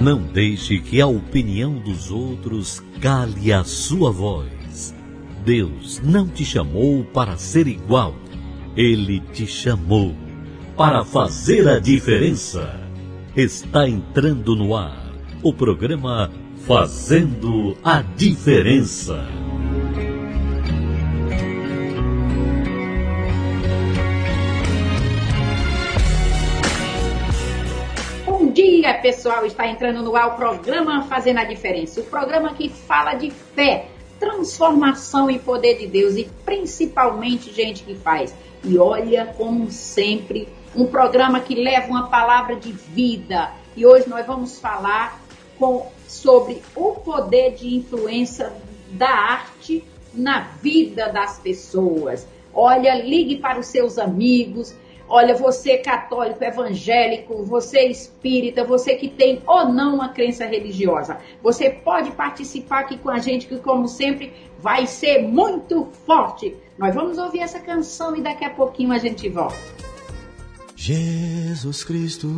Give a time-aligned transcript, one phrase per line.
[0.00, 4.94] Não deixe que a opinião dos outros cale a sua voz.
[5.44, 8.14] Deus não te chamou para ser igual.
[8.76, 10.14] Ele te chamou
[10.76, 12.80] para fazer a diferença.
[13.36, 16.30] Está entrando no ar o programa
[16.66, 19.28] Fazendo a Diferença.
[28.64, 29.44] Dia, pessoal.
[29.44, 32.00] Está entrando no ar o programa Fazendo a Diferença.
[32.00, 37.94] O programa que fala de fé, transformação e poder de Deus e principalmente gente que
[37.94, 38.34] faz.
[38.64, 43.52] E olha, como sempre, um programa que leva uma palavra de vida.
[43.76, 45.20] E hoje nós vamos falar
[45.58, 48.50] com, sobre o poder de influência
[48.92, 49.84] da arte
[50.14, 52.26] na vida das pessoas.
[52.54, 54.74] Olha, ligue para os seus amigos.
[55.08, 61.68] Olha, você católico, evangélico, você espírita, você que tem ou não uma crença religiosa, você
[61.70, 66.56] pode participar aqui com a gente, que como sempre vai ser muito forte.
[66.78, 69.56] Nós vamos ouvir essa canção e daqui a pouquinho a gente volta.
[70.74, 72.28] Jesus Cristo,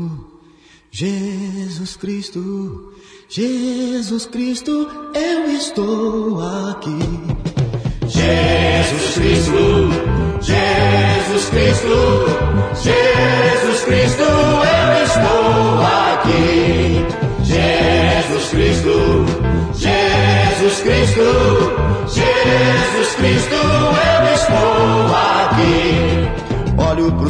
[0.90, 2.94] Jesus Cristo,
[3.28, 7.55] Jesus Cristo, eu estou aqui.
[8.26, 9.90] Jesus Cristo,
[10.40, 12.26] Jesus Cristo,
[12.82, 14.85] Jesus Cristo, eu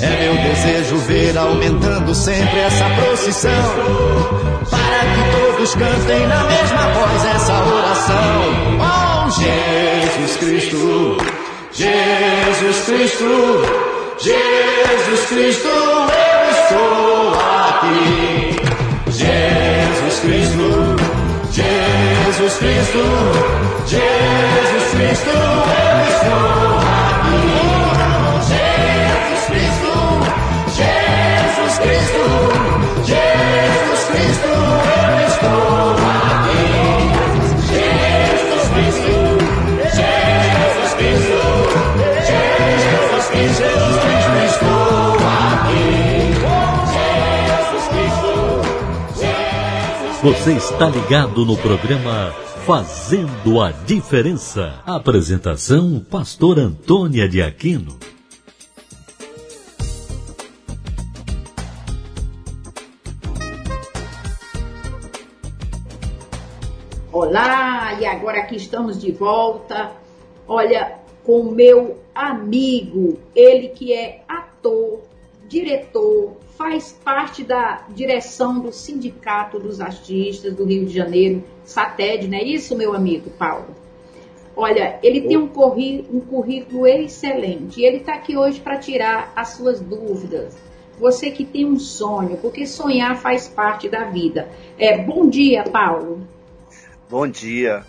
[0.00, 3.50] É meu desejo ver aumentando sempre essa procissão.
[4.70, 8.78] Para que todos cantem na mesma voz essa oração.
[8.78, 11.16] Oh, Jesus Cristo,
[11.72, 13.26] Jesus Cristo,
[14.20, 17.34] Jesus Cristo, eu estou
[17.66, 18.56] aqui.
[19.10, 20.96] Jesus Cristo,
[21.50, 23.02] Jesus Cristo,
[23.86, 26.77] Jesus Cristo, eu estou aqui.
[50.20, 52.32] Você está ligado no programa
[52.66, 54.82] Fazendo a Diferença.
[54.84, 57.96] Apresentação: Pastor Antônia de Aquino.
[67.12, 69.92] Olá, e agora aqui estamos de volta.
[70.48, 74.98] Olha, com meu amigo, ele que é ator,
[75.48, 82.38] diretor, faz parte da direção do Sindicato dos Artistas do Rio de Janeiro, SATED, não
[82.38, 83.74] é isso, meu amigo Paulo?
[84.54, 85.48] Olha, ele tem um,
[86.10, 90.56] um currículo excelente e ele está aqui hoje para tirar as suas dúvidas.
[90.98, 94.48] Você que tem um sonho, porque sonhar faz parte da vida.
[94.76, 96.26] É, bom dia, Paulo.
[97.08, 97.86] Bom dia.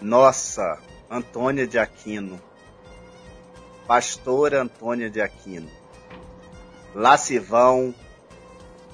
[0.00, 0.78] Nossa,
[1.10, 2.38] Antônia de Aquino.
[3.86, 5.79] Pastora Antônia de Aquino.
[6.94, 7.94] Lá se vão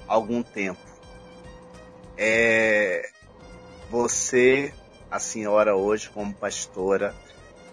[0.06, 0.80] algum tempo.
[2.16, 3.10] É,
[3.90, 4.72] você
[5.10, 7.14] a senhora hoje como pastora,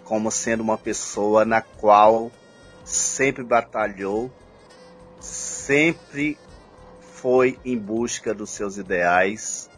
[0.04, 2.30] como sendo uma pessoa na qual
[2.84, 4.30] sempre batalhou,
[5.20, 6.38] sempre
[7.00, 9.70] foi em busca dos seus ideais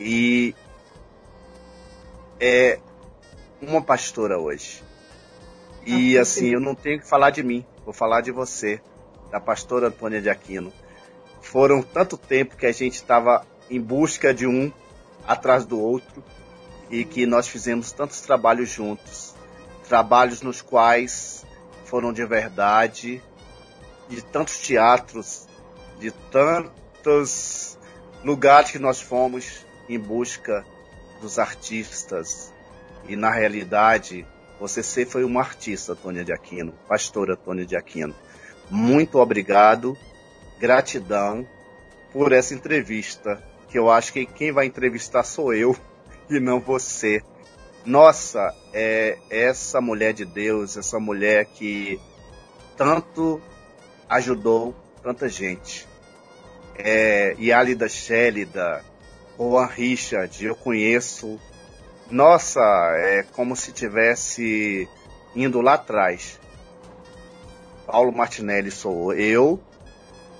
[0.00, 0.54] e
[2.40, 2.78] é
[3.60, 4.82] uma pastora hoje.
[5.84, 8.80] E assim, eu não tenho que falar de mim, vou falar de você,
[9.36, 10.72] da pastora Antônia de Aquino.
[11.42, 14.72] Foram tanto tempo que a gente estava em busca de um
[15.26, 16.24] atrás do outro
[16.88, 19.34] e que nós fizemos tantos trabalhos juntos,
[19.86, 21.44] trabalhos nos quais
[21.84, 23.22] foram de verdade,
[24.08, 25.46] de tantos teatros,
[26.00, 27.78] de tantos
[28.24, 30.64] lugares que nós fomos em busca
[31.20, 32.54] dos artistas.
[33.06, 34.26] E na realidade,
[34.58, 38.14] você sempre foi uma artista, Tônia de Aquino, pastora Tônia de Aquino.
[38.70, 39.96] Muito obrigado,
[40.58, 41.46] gratidão
[42.12, 45.76] por essa entrevista, que eu acho que quem vai entrevistar sou eu
[46.28, 47.22] e não você.
[47.84, 52.00] Nossa, é essa mulher de Deus, essa mulher que
[52.76, 53.40] tanto
[54.08, 55.86] ajudou tanta gente.
[56.76, 58.84] É, Yálida Shélida,
[59.38, 61.38] Juan Richard, eu conheço.
[62.10, 62.60] Nossa,
[62.96, 64.88] é como se tivesse
[65.34, 66.40] indo lá atrás.
[67.86, 69.60] Paulo Martinelli sou eu.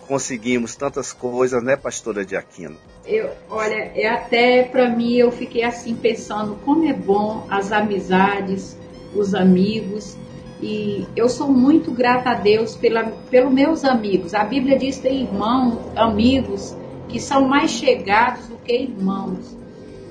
[0.06, 2.76] Conseguimos tantas coisas, né, pastora de Aquino?
[3.06, 8.76] eu, olha, é até para mim eu fiquei assim pensando como é bom as amizades,
[9.14, 10.16] os amigos.
[10.60, 14.34] E eu sou muito grata a Deus pela, pelos meus amigos.
[14.34, 16.74] A Bíblia diz que tem irmãos, amigos
[17.08, 19.56] que são mais chegados do que irmãos.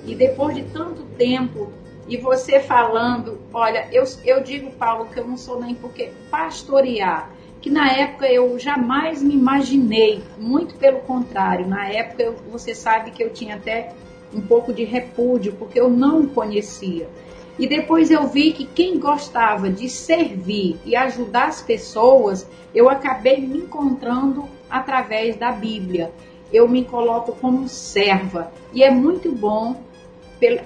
[0.06, 1.72] E depois de tanto tempo,
[2.08, 7.36] e você falando, olha, eu, eu digo, Paulo, que eu não sou nem porque pastorear
[7.66, 13.10] que na época eu jamais me imaginei, muito pelo contrário, na época eu, você sabe
[13.10, 13.92] que eu tinha até
[14.32, 17.10] um pouco de repúdio, porque eu não conhecia.
[17.58, 23.42] E depois eu vi que quem gostava de servir e ajudar as pessoas, eu acabei
[23.42, 26.12] me encontrando através da Bíblia.
[26.54, 29.82] Eu me coloco como serva e é muito bom,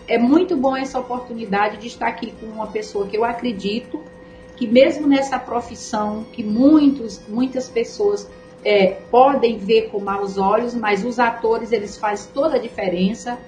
[0.07, 4.01] é muito bom essa oportunidade de estar aqui com uma pessoa que eu acredito
[4.60, 8.30] que mesmo nessa profissão que muitos, muitas pessoas
[8.63, 13.39] é, podem ver com maus olhos, mas os atores eles fazem toda a diferença,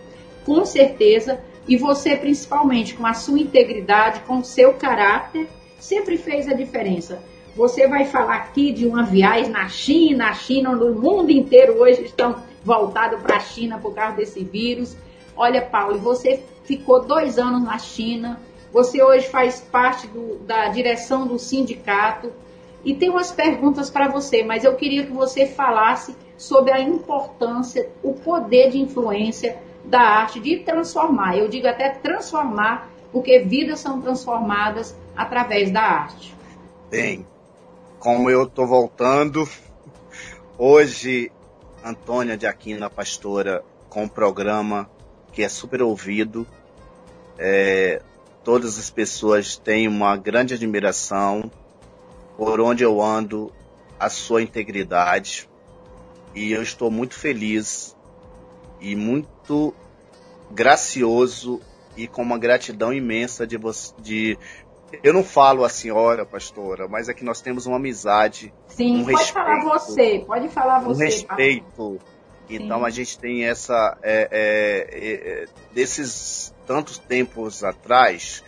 [0.46, 6.48] com certeza, e você principalmente com a sua integridade, com o seu caráter, sempre fez
[6.48, 7.22] a diferença.
[7.58, 12.04] Você vai falar aqui de uma viagem na China, a China, no mundo inteiro hoje
[12.04, 14.96] estão voltados para a China por causa desse vírus.
[15.36, 18.40] Olha, Paulo, você ficou dois anos na China,
[18.72, 22.32] você hoje faz parte do, da direção do sindicato
[22.84, 27.90] e tem umas perguntas para você, mas eu queria que você falasse sobre a importância,
[28.02, 31.38] o poder de influência da arte de transformar.
[31.38, 36.36] Eu digo até transformar, porque vidas são transformadas através da arte.
[36.90, 37.26] Bem,
[38.00, 39.48] como eu estou voltando,
[40.58, 41.32] hoje
[41.84, 44.90] Antônia de Aquino, a pastora, com um programa
[45.32, 46.46] que é super ouvido,
[47.38, 48.02] é,
[48.44, 51.50] todas as pessoas têm uma grande admiração
[52.38, 53.52] por onde eu ando,
[54.00, 55.50] a sua integridade.
[56.34, 57.96] E eu estou muito feliz
[58.80, 59.74] e muito
[60.50, 61.62] gracioso
[61.96, 63.94] e com uma gratidão imensa de você.
[64.00, 64.38] De,
[65.04, 68.54] eu não falo a senhora, pastora, mas é que nós temos uma amizade.
[68.68, 71.04] Sim, um pode respeito, falar você, pode falar você.
[71.04, 72.00] Um respeito.
[72.50, 72.86] Então Sim.
[72.86, 73.98] a gente tem essa.
[74.02, 78.44] É, é, é, desses tantos tempos atrás,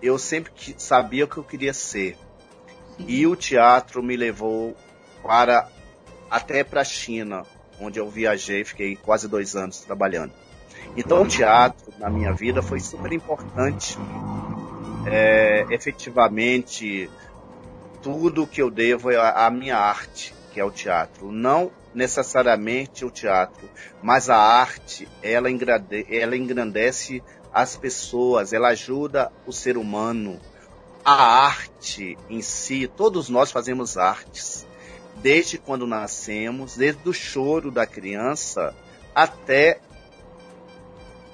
[0.00, 2.16] eu sempre sabia o que eu queria ser.
[2.98, 4.76] E o teatro me levou
[5.22, 5.68] para
[6.30, 7.42] até para a China,
[7.80, 10.32] onde eu viajei, fiquei quase dois anos trabalhando.
[10.96, 13.96] Então o teatro na minha vida foi super importante.
[15.06, 17.10] É, efetivamente,
[18.02, 21.32] tudo que eu devo é a minha arte, que é o teatro.
[21.32, 23.68] Não necessariamente o teatro,
[24.02, 30.40] mas a arte, ela engrandece, ela engrandece as pessoas, ela ajuda o ser humano.
[31.04, 34.66] A arte em si, todos nós fazemos artes.
[35.16, 38.74] Desde quando nascemos, desde o choro da criança
[39.14, 39.80] até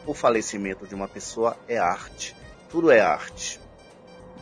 [0.06, 2.34] o falecimento de uma pessoa é arte.
[2.68, 3.60] Tudo é arte.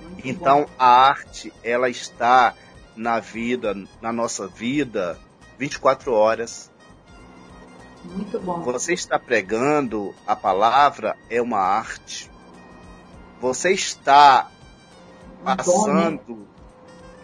[0.00, 0.71] Muito então bom.
[0.78, 2.54] a arte, ela está
[2.97, 5.19] na vida, na nossa vida,
[5.59, 6.71] 24 horas.
[8.05, 8.62] Muito bom.
[8.62, 12.31] Você está pregando a palavra é uma arte.
[13.41, 14.50] Você está
[15.45, 16.47] passando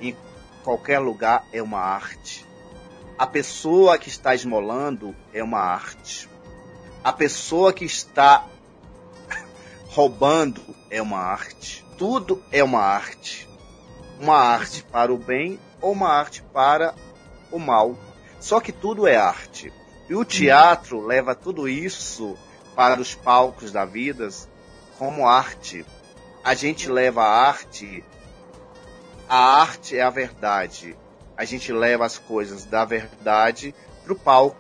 [0.00, 0.16] em
[0.62, 2.46] qualquer lugar é uma arte.
[3.18, 6.28] A pessoa que está esmolando é uma arte.
[7.04, 8.46] A pessoa que está
[9.88, 11.84] roubando é uma arte.
[11.96, 13.41] Tudo é uma arte.
[14.22, 16.94] Uma arte para o bem ou uma arte para
[17.50, 17.98] o mal.
[18.38, 19.72] Só que tudo é arte.
[20.08, 21.06] E o teatro uhum.
[21.06, 22.38] leva tudo isso
[22.76, 24.28] para os palcos da vida
[24.96, 25.84] como arte.
[26.44, 28.04] A gente leva a arte.
[29.28, 30.96] A arte é a verdade.
[31.36, 33.74] A gente leva as coisas da verdade
[34.04, 34.56] para o palco,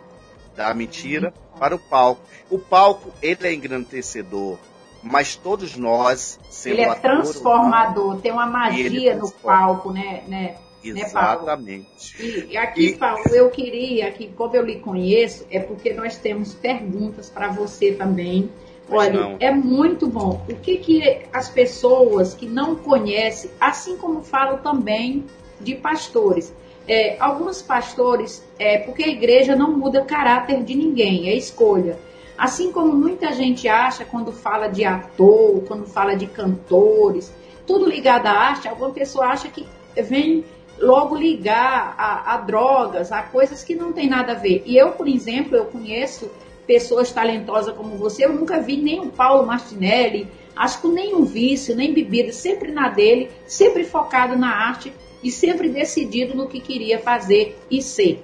[0.56, 2.22] da mentira para o palco.
[2.50, 4.58] O palco ele é engrandecedor,
[5.02, 10.56] mas todos nós ele é transformador, tem uma magia no palco, né, né?
[10.84, 12.16] né Exatamente.
[12.18, 12.96] Né, e aqui, e...
[12.96, 17.92] Paulo, eu queria, que como eu lhe conheço, é porque nós temos perguntas para você
[17.92, 18.50] também.
[18.90, 19.36] Olha, não.
[19.40, 20.44] é muito bom.
[20.48, 25.24] O que, que as pessoas que não conhecem, assim como falo também
[25.60, 26.52] de pastores,
[26.86, 31.98] é, alguns pastores, é, porque a igreja não muda caráter de ninguém, é escolha.
[32.42, 37.32] Assim como muita gente acha quando fala de ator, quando fala de cantores,
[37.64, 40.44] tudo ligado à arte, alguma pessoa acha que vem
[40.76, 44.64] logo ligar a, a drogas, a coisas que não tem nada a ver.
[44.66, 46.28] E eu, por exemplo, eu conheço
[46.66, 51.76] pessoas talentosas como você, eu nunca vi nem o Paulo Martinelli, acho que nenhum vício,
[51.76, 56.98] nem bebida, sempre na dele, sempre focado na arte e sempre decidido no que queria
[56.98, 58.20] fazer e ser.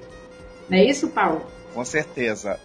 [0.69, 1.43] Não é isso, Paulo?
[1.73, 2.59] Com certeza.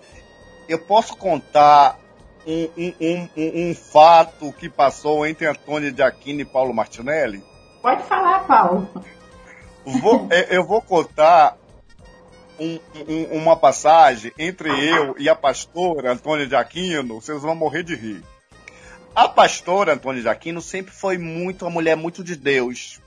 [0.68, 2.00] Eu posso contar
[2.46, 7.44] um, um, um, um fato que passou entre Antônio de Aquino e Paulo Martinelli?
[7.82, 8.88] Pode falar, Paulo.
[9.86, 11.58] Vou, é, eu vou contar
[12.60, 17.84] um, um, uma passagem entre eu e a pastora Antônia de Aquino, vocês vão morrer
[17.84, 18.24] de rir.
[19.16, 23.00] A pastora Antônia de Aquino sempre foi muito uma mulher muito de Deus.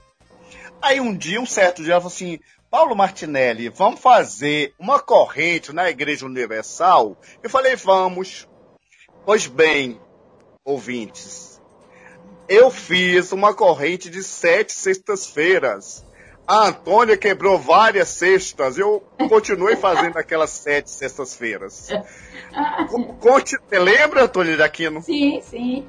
[0.81, 5.73] Aí um dia, um certo dia, ela falou assim: Paulo Martinelli, vamos fazer uma corrente
[5.73, 7.17] na Igreja Universal?
[7.41, 8.47] Eu falei: vamos.
[9.25, 9.99] Pois bem,
[10.63, 11.61] ouvintes,
[12.47, 16.05] eu fiz uma corrente de sete sextas-feiras
[16.47, 18.77] a Antônia quebrou várias cestas.
[18.77, 21.89] Eu continuei fazendo aquelas sete sextas-feiras.
[23.19, 25.01] Conte, lembra, Antônia de Aquino?
[25.01, 25.85] Sim, sim.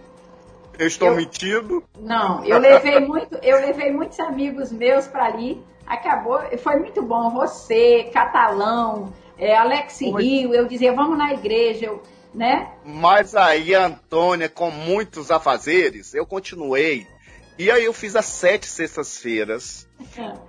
[0.76, 1.84] Eu estou eu, mentindo?
[2.00, 5.62] Não, eu levei muito, eu levei muitos amigos meus para ali.
[5.88, 7.30] Acabou, foi muito bom.
[7.30, 12.02] Você, Catalão, é, Alex Rio, eu dizia, vamos na igreja, eu,
[12.34, 12.72] né?
[12.84, 17.06] Mas aí, Antônia, com muitos afazeres, eu continuei
[17.58, 19.88] e aí eu fiz as sete sextas-feiras.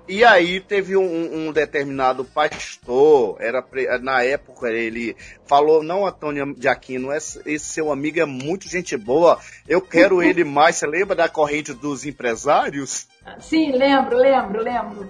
[0.08, 3.66] E aí teve um, um, determinado pastor, era
[4.00, 5.18] na época ele
[5.48, 10.22] falou, não, Antônio de Aquino, esse, esse seu amigo é muito gente boa, eu quero
[10.22, 10.76] ele mais.
[10.76, 13.08] Você lembra da corrente dos empresários?
[13.40, 15.10] Sim, lembro, lembro, lembro.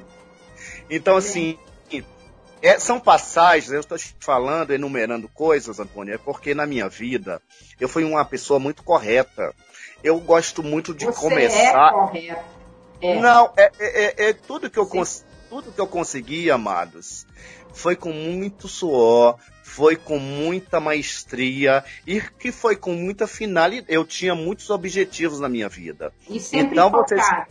[0.89, 1.57] Então, assim,
[2.61, 7.41] é, são passagens, eu estou falando, enumerando coisas, Antônio, é porque na minha vida
[7.79, 9.53] eu fui uma pessoa muito correta
[10.03, 11.87] eu gosto muito de Você começar.
[11.87, 12.59] É correto.
[13.01, 13.19] É.
[13.19, 15.25] Não, é, é, é, é tudo que eu cons...
[15.49, 17.25] tudo que eu consegui, amados,
[17.73, 23.93] foi com muito suor, foi com muita maestria e que foi com muita finalidade.
[23.93, 26.13] Eu tinha muitos objetivos na minha vida.
[26.29, 27.07] E sempre então, focado.
[27.07, 27.47] Vocês...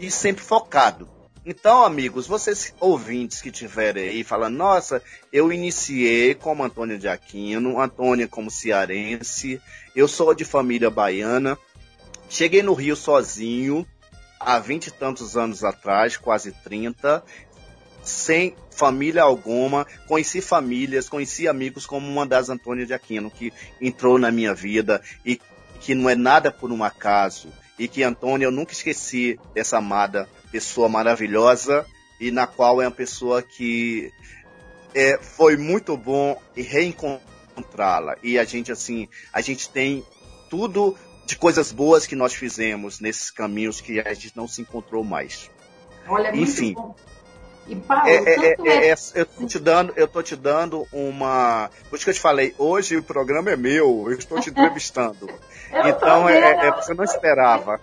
[0.00, 1.08] E sempre focado.
[1.50, 5.02] Então, amigos, vocês ouvintes que tiverem aí falando, nossa,
[5.32, 9.58] eu iniciei como Antônio de Aquino, Antônio como cearense,
[9.96, 11.58] eu sou de família baiana,
[12.28, 13.86] Cheguei no Rio sozinho,
[14.38, 17.24] há vinte e tantos anos atrás, quase 30,
[18.02, 19.86] sem família alguma.
[20.06, 23.50] Conheci famílias, conheci amigos como uma das Antônia de Aquino, que
[23.80, 25.40] entrou na minha vida e
[25.80, 27.48] que não é nada por um acaso.
[27.78, 31.86] E que Antônia, eu nunca esqueci dessa amada pessoa maravilhosa
[32.20, 34.12] e na qual é uma pessoa que
[34.94, 38.16] é, foi muito bom reencontrá-la.
[38.22, 40.04] E a gente, assim, a gente tem
[40.50, 45.04] tudo de coisas boas que nós fizemos nesses caminhos que a gente não se encontrou
[45.04, 45.50] mais.
[46.06, 46.74] Olha, Enfim.
[46.74, 46.94] Bom.
[47.66, 51.70] E Paulo, é, é, é, eu tô te dando, eu tô te dando uma.
[51.90, 55.28] Por isso que eu te falei, hoje o programa é meu, eu estou te entrevistando.
[55.84, 57.78] então é, é, você não esperava.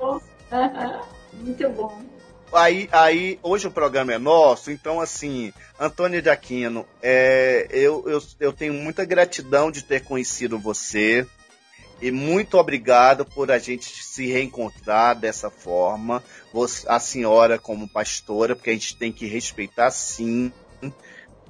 [1.33, 2.14] Muito bom.
[2.55, 8.23] Aí, aí, hoje o programa é nosso, então assim, Antônio de Aquino, é, eu, eu,
[8.39, 11.27] eu tenho muita gratidão de ter conhecido você.
[12.01, 16.23] E muito obrigado por a gente se reencontrar dessa forma.
[16.87, 20.49] A senhora como pastora, porque a gente tem que respeitar sim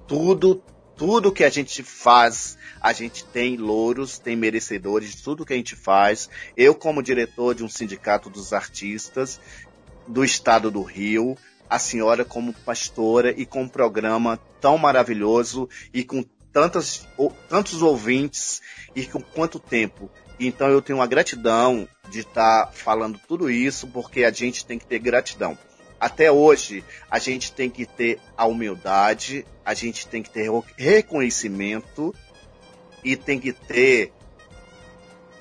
[0.08, 0.64] tudo,
[0.96, 5.58] tudo que a gente faz, a gente tem louros, tem merecedores de tudo que a
[5.58, 6.30] gente faz.
[6.58, 9.40] Eu, como diretor de um sindicato dos artistas
[10.08, 11.38] do estado do Rio,
[11.70, 17.08] a senhora como pastora e com um programa tão maravilhoso e com tantas,
[17.50, 18.62] tantos ouvintes
[18.96, 20.10] e com quanto tempo.
[20.40, 24.78] Então eu tenho uma gratidão de estar tá falando tudo isso, porque a gente tem
[24.78, 25.58] que ter gratidão.
[26.00, 32.14] Até hoje, a gente tem que ter a humildade, a gente tem que ter reconhecimento
[33.04, 34.12] e tem que ter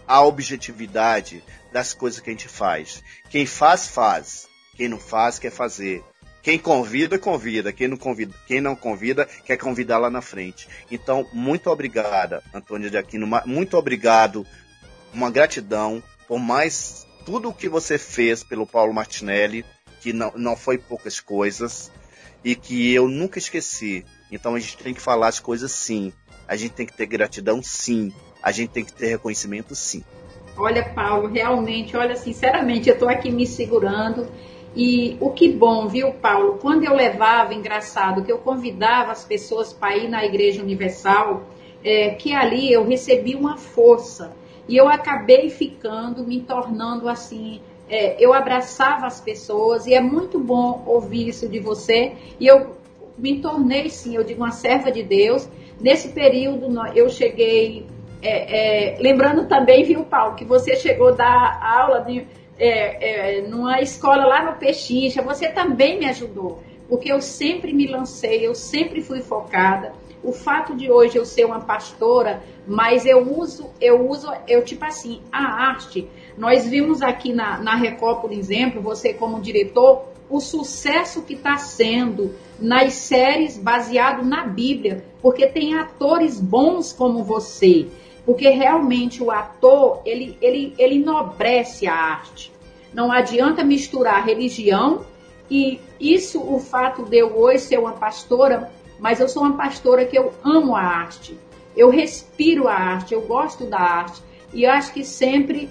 [0.06, 1.42] a objetividade
[1.73, 3.02] das coisas que a gente faz.
[3.30, 4.49] Quem faz, faz.
[4.75, 6.02] Quem não faz, quer fazer.
[6.43, 7.73] Quem convida, convida.
[7.73, 10.69] Quem não convida, quem não convida quer convidar lá na frente.
[10.90, 13.26] Então, muito obrigada, Antônio de Aquino.
[13.47, 14.47] Muito obrigado.
[15.12, 19.64] Uma gratidão por mais tudo o que você fez pelo Paulo Martinelli,
[20.00, 21.90] que não, não foi poucas coisas,
[22.45, 24.04] e que eu nunca esqueci.
[24.31, 26.12] Então a gente tem que falar as coisas sim.
[26.47, 28.12] A gente tem que ter gratidão sim.
[28.43, 30.04] A gente tem que ter reconhecimento sim.
[30.57, 34.28] Olha, Paulo, realmente, olha, sinceramente, eu estou aqui me segurando
[34.76, 36.59] e o que bom, viu, Paulo?
[36.61, 41.45] Quando eu levava, engraçado, que eu convidava as pessoas para ir na Igreja Universal,
[41.85, 44.33] é, que ali eu recebi uma força.
[44.69, 47.61] E eu acabei ficando, me tornando assim.
[47.88, 52.12] É, eu abraçava as pessoas e é muito bom ouvir isso de você.
[52.40, 52.75] E eu
[53.16, 55.49] me tornei, sim, eu digo, uma serva de Deus.
[55.81, 56.66] Nesse período
[56.97, 57.87] eu cheguei.
[58.23, 62.26] É, é, lembrando também, viu, Paulo, que você chegou da aula de
[62.58, 67.87] é, é, numa escola lá no Pechincha, você também me ajudou, porque eu sempre me
[67.87, 69.92] lancei, eu sempre fui focada.
[70.23, 74.84] O fato de hoje eu ser uma pastora, mas eu uso, eu uso, eu tipo
[74.84, 76.08] assim, a arte.
[76.37, 81.58] Nós vimos aqui na, na Record, por exemplo, você como diretor, o sucesso que está
[81.58, 87.86] sendo nas séries baseado na Bíblia, porque tem atores bons como você.
[88.25, 92.52] Porque realmente o ator, ele, ele, ele enobrece a arte.
[92.93, 95.04] Não adianta misturar religião
[95.50, 100.04] e isso, o fato de eu hoje ser uma pastora, mas eu sou uma pastora
[100.04, 101.39] que eu amo a arte.
[101.76, 105.69] Eu respiro a arte, eu gosto da arte e acho que sempre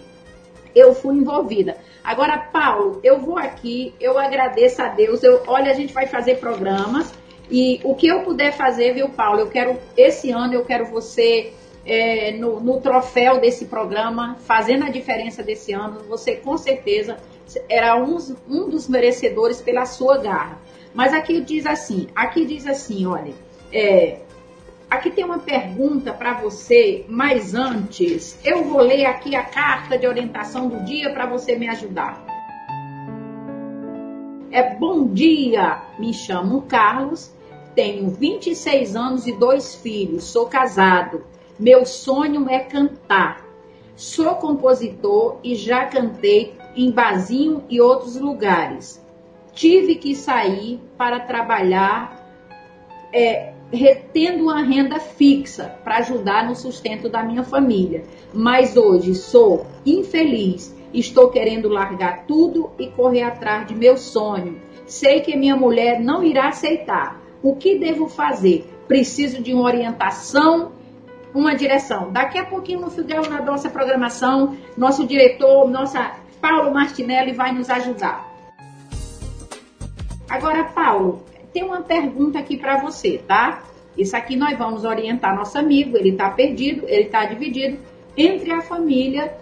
[0.76, 1.78] eu fui envolvida.
[2.04, 5.24] Agora, Paulo, eu vou aqui, eu agradeço a Deus.
[5.24, 7.14] Eu, olha, a gente vai fazer programas
[7.50, 9.40] e o que eu puder fazer, viu, Paulo?
[9.40, 11.54] Eu quero esse ano eu quero você
[11.86, 17.18] é, no, no, troféu desse programa, fazendo a diferença desse ano, você com certeza
[17.68, 18.18] era um,
[18.48, 20.60] um dos merecedores pela sua garra.
[20.94, 23.34] Mas aqui diz assim, aqui diz assim, olha,
[23.72, 24.20] é,
[24.90, 30.08] aqui tem uma pergunta para você, mas antes eu vou ler aqui a carta de
[30.08, 32.24] orientação do dia para você me ajudar.
[34.52, 37.34] É bom dia, me chamo Carlos,
[37.74, 41.33] tenho 26 anos e dois filhos, sou casado
[41.64, 43.48] meu sonho é cantar.
[43.96, 49.02] Sou compositor e já cantei em Bazinho e outros lugares.
[49.54, 52.22] Tive que sair para trabalhar,
[53.14, 58.04] é, retendo uma renda fixa para ajudar no sustento da minha família.
[58.34, 60.76] Mas hoje sou infeliz.
[60.94, 64.62] Estou querendo largar tudo e correr atrás de meu sonho.
[64.86, 67.22] Sei que minha mulher não irá aceitar.
[67.42, 68.70] O que devo fazer?
[68.86, 70.74] Preciso de uma orientação
[71.34, 72.12] uma direção.
[72.12, 77.70] Daqui a pouquinho, no final da nossa programação, nosso diretor, nossa Paulo Martinelli vai nos
[77.70, 78.30] ajudar.
[80.30, 83.64] Agora, Paulo, tem uma pergunta aqui para você, tá?
[83.98, 87.78] Isso aqui nós vamos orientar nosso amigo, ele está perdido, ele está dividido
[88.18, 89.34] entre a família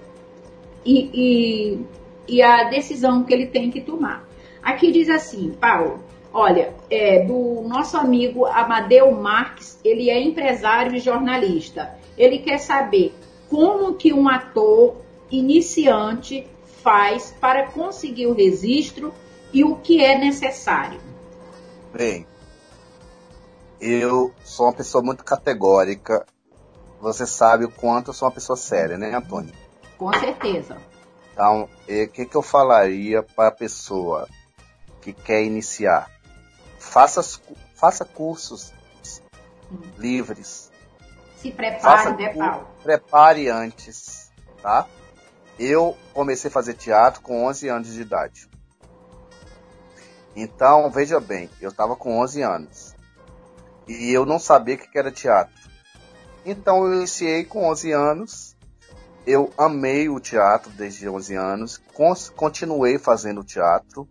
[0.86, 4.28] e, e, e a decisão que ele tem que tomar.
[4.62, 11.00] Aqui diz assim, Paulo, Olha, é, do nosso amigo Amadeu Marques, ele é empresário e
[11.00, 11.94] jornalista.
[12.18, 13.14] Ele quer saber
[13.50, 14.96] como que um ator
[15.30, 16.48] iniciante
[16.82, 19.14] faz para conseguir o registro
[19.52, 21.00] e o que é necessário.
[21.94, 22.26] Bem,
[23.80, 26.26] eu sou uma pessoa muito categórica.
[27.02, 29.54] Você sabe o quanto eu sou uma pessoa séria, né, Antônio?
[29.98, 30.78] Com certeza.
[31.34, 34.28] Então, o que, que eu falaria para a pessoa
[35.02, 36.10] que quer iniciar?
[36.82, 37.22] Faça,
[37.76, 38.74] faça cursos
[39.98, 40.72] livres.
[41.38, 42.68] Se prepare, né, Paulo?
[42.84, 44.88] Prepare antes, tá?
[45.58, 48.50] Eu comecei a fazer teatro com 11 anos de idade.
[50.36, 52.96] Então, veja bem, eu estava com 11 anos.
[53.88, 55.54] E eu não sabia o que era teatro.
[56.46, 58.56] Então, eu iniciei com 11 anos
[59.26, 61.82] eu amei o teatro desde 11 anos,
[62.36, 64.08] continuei fazendo teatro,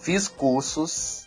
[0.00, 1.23] fiz cursos,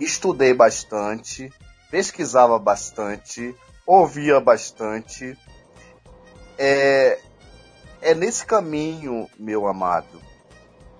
[0.00, 1.52] estudei bastante,
[1.90, 3.54] pesquisava bastante,
[3.86, 5.36] ouvia bastante.
[6.58, 7.20] É,
[8.00, 10.20] é nesse caminho, meu amado.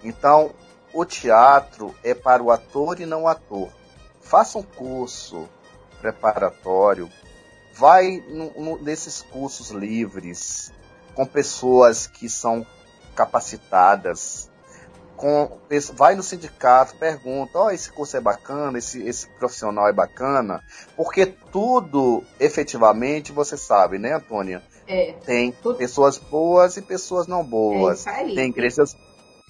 [0.05, 0.55] Então,
[0.93, 3.71] o teatro é para o ator e não ator.
[4.21, 5.49] Faça um curso
[6.01, 7.11] preparatório,
[7.75, 10.73] vai no, no, nesses cursos livres,
[11.15, 12.67] com pessoas que são
[13.15, 14.50] capacitadas,
[15.21, 15.51] com,
[15.93, 20.65] vai no sindicato, pergunta, ó, oh, esse curso é bacana, esse, esse profissional é bacana,
[20.97, 24.63] porque tudo, efetivamente, você sabe, né, Antônia?
[24.89, 25.77] É, tem tudo...
[25.77, 28.07] pessoas boas e pessoas não boas.
[28.07, 28.97] É tem igrejas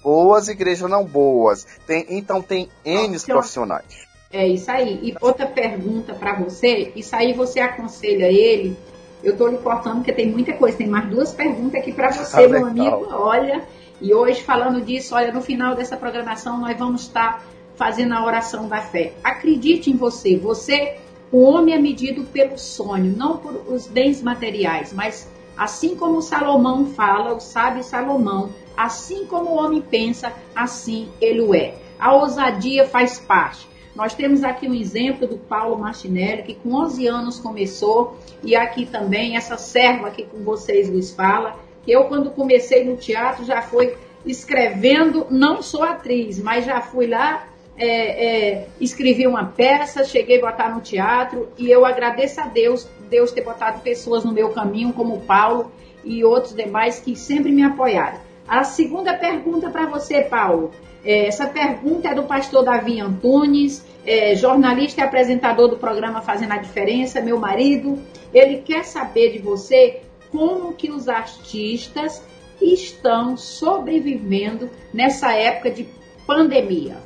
[0.03, 1.65] boas e igrejas não boas.
[1.87, 4.05] Tem, então tem N então, profissionais.
[4.29, 4.99] É isso aí.
[5.01, 8.77] E outra pergunta para você, isso aí você aconselha ele
[9.23, 10.77] eu estou lhe cortando porque tem muita coisa.
[10.77, 13.07] Tem mais duas perguntas aqui para você, ah, meu amigo.
[13.11, 13.63] Olha,
[14.01, 18.67] e hoje falando disso, olha, no final dessa programação nós vamos estar fazendo a oração
[18.67, 19.13] da fé.
[19.23, 20.37] Acredite em você.
[20.37, 20.97] Você,
[21.31, 26.87] o homem é medido pelo sonho, não por os bens materiais, mas assim como Salomão
[26.87, 31.75] fala, o sábio Salomão, assim como o homem pensa, assim ele o é.
[31.99, 33.69] A ousadia faz parte.
[33.95, 38.85] Nós temos aqui um exemplo do Paulo Martinelli, que com 11 anos começou, e aqui
[38.85, 43.95] também essa serva que com vocês vos fala, eu quando comecei no teatro já fui
[44.25, 50.45] escrevendo, não sou atriz, mas já fui lá, é, é, escrevi uma peça, cheguei a
[50.45, 54.93] botar no teatro, e eu agradeço a Deus, Deus ter botado pessoas no meu caminho,
[54.93, 55.71] como o Paulo
[56.03, 58.19] e outros demais que sempre me apoiaram.
[58.47, 60.71] A segunda pergunta para você, Paulo.
[61.03, 66.53] É, essa pergunta é do pastor Davi Antunes, é, jornalista e apresentador do programa Fazendo
[66.53, 67.97] a Diferença, meu marido.
[68.33, 72.23] Ele quer saber de você como que os artistas
[72.61, 75.87] estão sobrevivendo nessa época de
[76.25, 76.97] pandemia.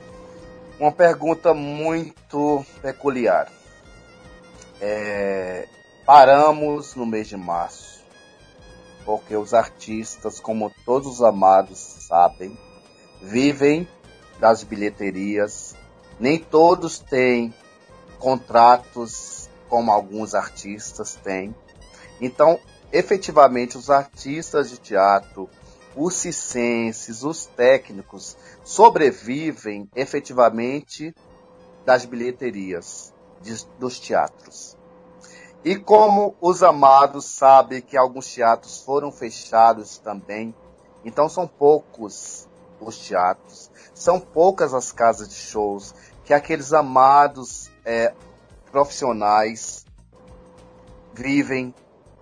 [0.80, 3.52] Uma pergunta muito peculiar.
[4.82, 5.68] É,
[6.06, 8.04] paramos no mês de março,
[9.06, 12.58] porque os artistas, como todos os amados sabem,
[13.22, 13.88] vivem
[14.40, 15.76] das bilheterias.
[16.20, 17.54] Nem todos têm
[18.20, 21.56] contratos como alguns artistas têm.
[22.22, 22.60] Então,
[22.96, 25.50] efetivamente, os artistas de teatro,
[25.94, 31.14] os cicenses, os técnicos sobrevivem efetivamente
[31.86, 34.78] das bilheterias de, dos teatros.
[35.62, 40.56] E como os amados sabem que alguns teatros foram fechados também,
[41.04, 42.48] então são poucos
[42.80, 43.70] os teatros.
[43.94, 48.14] São poucas as casas de shows que aqueles amados é,
[48.72, 49.86] profissionais
[51.14, 51.74] vivem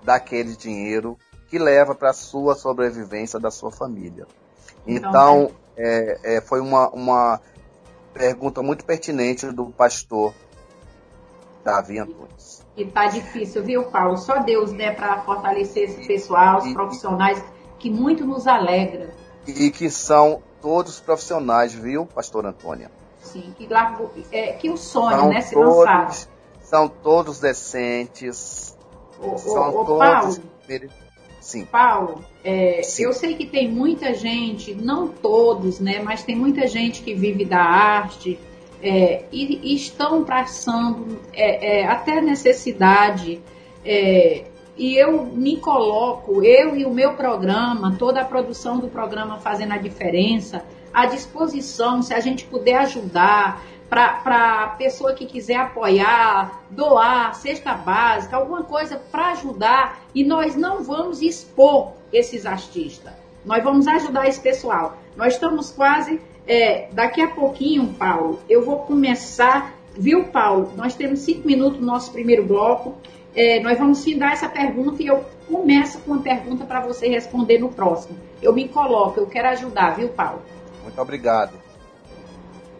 [0.04, 4.26] daquele dinheiro que leva para a sua sobrevivência da sua família.
[4.86, 7.42] Então, então é, é, foi uma, uma
[8.14, 10.34] pergunta muito pertinente do pastor
[11.64, 12.64] Davi Antunes.
[12.76, 14.18] E tá difícil, viu, Paulo?
[14.18, 17.44] Só Deus, né, para fortalecer esse pessoal, os profissionais,
[17.80, 19.14] que muito nos alegra
[19.48, 22.90] e que são todos profissionais, viu, pastor Antônia?
[23.22, 26.30] Sim, que, largo, é, que o sonho, são né, se todos.
[26.62, 28.73] São todos decentes.
[29.24, 30.00] O, são o, todos...
[30.00, 30.36] Paulo,
[31.40, 31.66] Sim.
[31.66, 33.04] Paulo, é, Sim.
[33.04, 37.44] eu sei que tem muita gente, não todos, né, mas tem muita gente que vive
[37.44, 38.40] da arte
[38.82, 43.42] é, e, e, estão passando é, é até necessidade
[43.84, 44.46] é,
[44.78, 49.74] e eu me coloco, eu e o meu programa, toda a produção do programa Fazendo
[49.74, 56.64] a Diferença, à disposição, se a gente puder ajudar, para a pessoa que quiser apoiar,
[56.70, 60.02] doar, cesta básica, alguma coisa para ajudar.
[60.14, 63.14] E nós não vamos expor esses artistas.
[63.46, 64.98] Nós vamos ajudar esse pessoal.
[65.16, 66.20] Nós estamos quase.
[66.46, 69.74] É, daqui a pouquinho, Paulo, eu vou começar.
[69.96, 70.74] Viu, Paulo?
[70.76, 72.96] Nós temos cinco minutos no nosso primeiro bloco
[73.36, 77.58] é, nós vamos findar essa pergunta e eu começo com uma pergunta para você responder
[77.58, 78.18] no próximo.
[78.42, 80.42] Eu me coloco, eu quero ajudar, viu, Paulo?
[80.84, 81.63] Muito obrigado.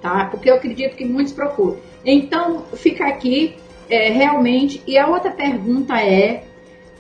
[0.04, 0.26] Tá?
[0.26, 1.78] Porque eu acredito que muitos procuram.
[2.06, 3.56] Então, fica aqui
[3.90, 4.84] é, realmente.
[4.86, 6.44] E a outra pergunta é: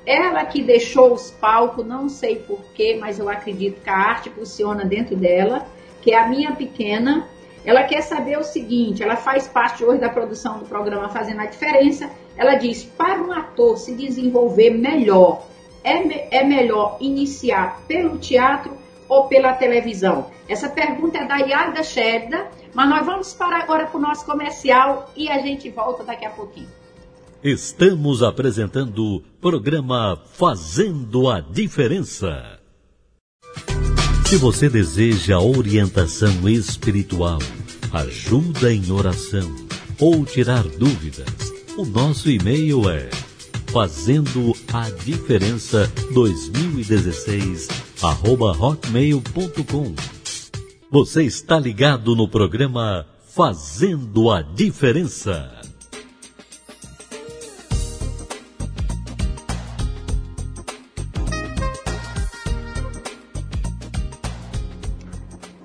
[0.05, 4.85] ela que deixou os palcos, não sei porquê, mas eu acredito que a arte funciona
[4.85, 5.67] dentro dela,
[6.01, 7.27] que é a minha pequena.
[7.65, 11.45] Ela quer saber o seguinte: ela faz parte hoje da produção do programa Fazendo a
[11.45, 15.45] Diferença ela diz: para um ator se desenvolver melhor,
[15.83, 20.27] é, me é melhor iniciar pelo teatro ou pela televisão?
[20.47, 25.11] Essa pergunta é da Yarda Sherda, mas nós vamos parar agora para o nosso comercial
[25.15, 26.69] e a gente volta daqui a pouquinho.
[27.43, 32.59] Estamos apresentando o programa Fazendo a Diferença.
[34.25, 37.39] Se você deseja orientação espiritual,
[37.91, 39.53] ajuda em oração
[39.99, 43.09] ou tirar dúvidas, o nosso e-mail é
[43.73, 47.67] fazendo a diferença 2016
[48.01, 49.95] arroba hotmail.com.
[50.93, 55.59] Você está ligado no programa Fazendo a Diferença.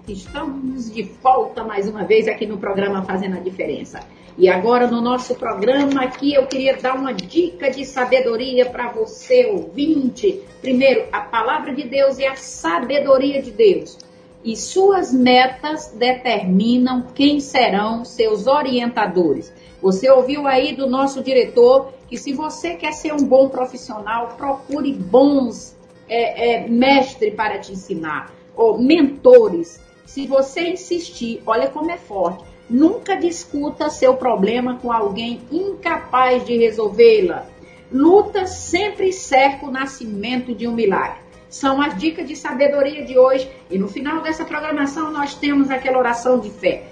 [0.09, 4.01] Estamos de volta mais uma vez aqui no programa Fazendo a Diferença.
[4.39, 9.45] E agora no nosso programa aqui eu queria dar uma dica de sabedoria para você
[9.53, 10.41] ouvinte.
[10.63, 14.08] Primeiro, a palavra de Deus e a sabedoria de Deus.
[14.45, 19.53] E suas metas determinam quem serão seus orientadores.
[19.83, 24.93] Você ouviu aí do nosso diretor que se você quer ser um bom profissional, procure
[24.93, 25.77] bons
[26.09, 29.81] é, é, mestres para te ensinar, ou mentores.
[30.07, 36.55] Se você insistir, olha como é forte Nunca discuta seu problema com alguém incapaz de
[36.59, 37.47] resolvê-la.
[37.91, 41.28] Luta sempre cerca o nascimento de um milagre.
[41.49, 43.51] São as dicas de sabedoria de hoje.
[43.71, 46.85] E no final dessa programação nós temos aquela oração de fé,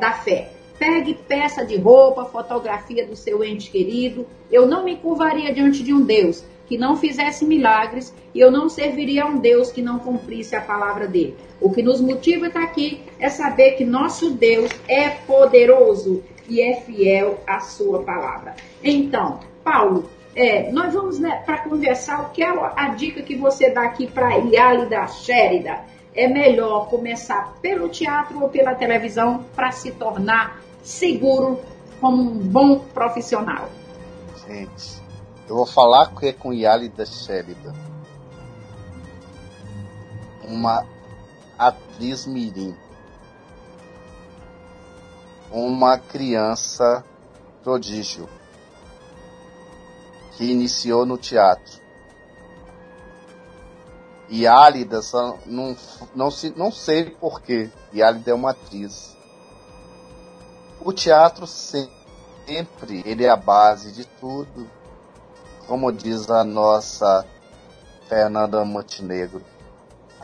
[0.00, 0.50] da fé.
[0.78, 4.26] Pegue peça de roupa, fotografia do seu ente querido.
[4.50, 8.68] Eu não me curvaria diante de um Deus que não fizesse milagres e eu não
[8.68, 11.34] serviria a um Deus que não cumprisse a palavra dele.
[11.60, 16.80] O que nos motiva estar aqui é saber que nosso Deus é poderoso e é
[16.80, 18.54] fiel à sua palavra.
[18.84, 22.22] Então, Paulo, é, nós vamos né, para conversar.
[22.22, 25.80] O que é a dica que você dá aqui para Iálida Shérida?
[26.14, 31.60] É melhor começar pelo teatro ou pela televisão para se tornar seguro
[32.00, 33.68] como um bom profissional?
[34.46, 35.02] Gente,
[35.48, 37.74] eu vou falar que é com Yálida Sheridan.
[40.44, 40.86] Uma
[41.58, 42.76] atriz mirim.
[45.50, 47.04] Uma criança
[47.64, 48.28] prodígio
[50.38, 51.82] que iniciou no teatro.
[54.30, 54.46] E
[55.44, 55.76] não,
[56.14, 57.68] não, não sei porquê.
[58.02, 59.14] Álida é uma atriz.
[60.80, 64.70] O teatro sempre ele é a base de tudo
[65.68, 67.26] como diz a nossa
[68.08, 69.44] Fernanda Montenegro,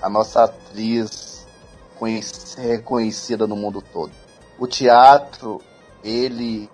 [0.01, 1.47] a nossa atriz
[2.57, 4.11] reconhecida no mundo todo.
[4.59, 5.61] O teatro,
[6.03, 6.71] ele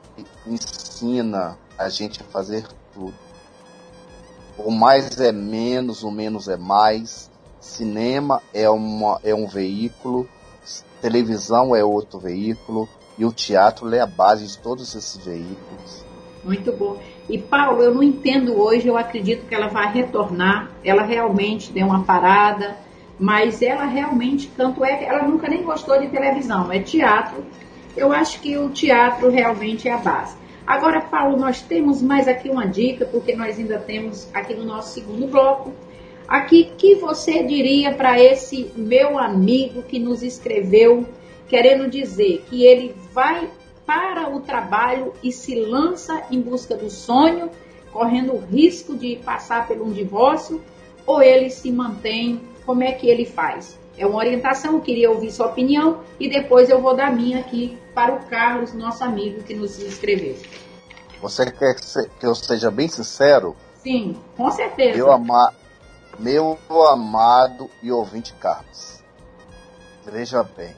[0.47, 3.30] ensina a gente a fazer tudo.
[4.65, 7.31] O mais é menos, o menos é mais.
[7.61, 10.29] Cinema é, uma, é um veículo,
[11.01, 16.05] televisão é outro veículo, e o teatro é a base de todos esses veículos.
[16.43, 16.99] Muito bom.
[17.29, 20.71] E Paulo, eu não entendo hoje, eu acredito que ela vai retornar.
[20.83, 22.77] Ela realmente deu uma parada,
[23.19, 27.45] mas ela realmente, tanto é que ela nunca nem gostou de televisão, é teatro.
[27.95, 30.37] Eu acho que o teatro realmente é a base.
[30.71, 34.95] Agora, Paulo, nós temos mais aqui uma dica, porque nós ainda temos aqui no nosso
[34.95, 35.73] segundo bloco.
[36.29, 41.05] Aqui, que você diria para esse meu amigo que nos escreveu,
[41.49, 43.51] querendo dizer que ele vai
[43.85, 47.51] para o trabalho e se lança em busca do sonho,
[47.93, 50.63] correndo o risco de passar por um divórcio,
[51.05, 53.77] ou ele se mantém, como é que ele faz?
[54.01, 57.79] É uma orientação, eu queria ouvir sua opinião e depois eu vou dar minha aqui
[57.95, 60.37] para o Carlos, nosso amigo que nos escreveu.
[61.21, 61.77] Você quer
[62.19, 63.55] que eu seja bem sincero?
[63.83, 64.97] Sim, com certeza.
[64.97, 65.53] Meu, ama
[66.19, 66.59] meu
[66.89, 69.03] amado e ouvinte Carlos,
[70.05, 70.75] veja bem,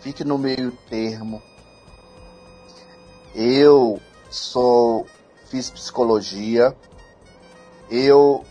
[0.00, 1.40] fique no meio termo
[3.34, 5.06] eu sou
[5.46, 6.74] fiz psicologia,
[7.90, 8.44] eu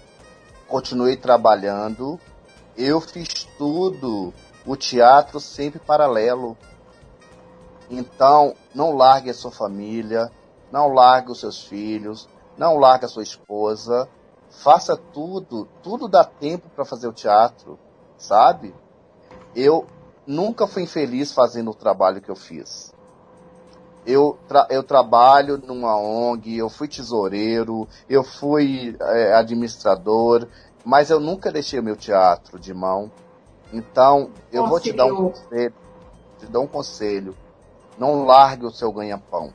[0.67, 2.19] continuei trabalhando,
[2.77, 4.33] eu fiz tudo,
[4.65, 6.57] o teatro sempre paralelo.
[7.89, 10.31] Então, não largue a sua família,
[10.71, 14.09] não largue os seus filhos, não largue a sua esposa,
[14.49, 17.77] faça tudo, tudo dá tempo para fazer o teatro,
[18.17, 18.73] sabe?
[19.55, 19.85] Eu
[20.25, 22.93] nunca fui infeliz fazendo o trabalho que eu fiz
[24.05, 30.47] eu, tra eu trabalho numa ONG, eu fui tesoureiro, eu fui é, administrador,
[30.83, 33.11] mas eu nunca deixei o meu teatro de mão.
[33.71, 35.73] Então, eu vou te dar um conselho,
[36.39, 37.35] te dar um conselho.
[37.97, 39.53] Não largue o seu ganha-pão.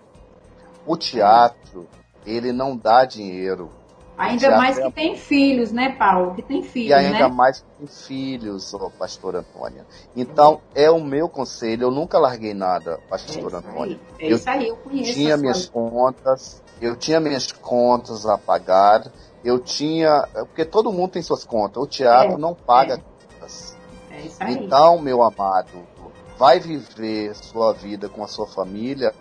[0.87, 1.87] O teatro,
[2.25, 3.71] ele não dá dinheiro.
[4.19, 6.35] Ainda mais que tem filhos, né, Paulo?
[6.35, 7.35] Que tem filhos, E ainda né?
[7.35, 9.87] mais que tem filhos, oh, pastor Antônia.
[10.17, 11.85] Então, é o meu conselho.
[11.85, 14.01] Eu nunca larguei nada, pastor é Antônia.
[14.19, 15.15] É isso aí, eu conheço.
[15.15, 19.07] Tinha minhas contas, eu tinha minhas contas a pagar,
[19.45, 20.27] eu tinha...
[20.35, 21.81] Porque todo mundo tem suas contas.
[21.81, 22.97] O teatro é, não paga é.
[22.97, 23.77] contas.
[24.11, 24.45] É.
[24.47, 25.87] É então, meu amado,
[26.37, 29.15] vai viver sua vida com a sua família